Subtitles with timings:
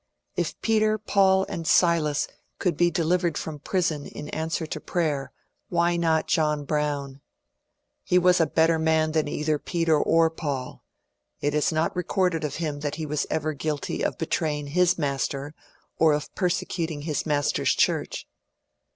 [0.35, 5.31] If Peter, Paul, and Silas could be delivered from prison in answer to prayer,
[5.69, 7.13] why not John Brown?
[7.17, 7.19] ^*
[8.03, 10.83] He was a better man than either Peter or PauL
[11.39, 15.53] It is not recorded of him that he was ever guilty of betraying his Master
[15.99, 18.25] or of per secuting his Master's church."